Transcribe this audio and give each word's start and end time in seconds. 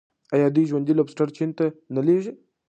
آیا 0.35 0.47
دوی 0.55 0.63
ژوندي 0.69 0.93
لوبسټر 0.95 1.27
چین 1.37 1.49
ته 1.57 1.65
نه 1.95 2.01
لیږي؟ 2.07 2.31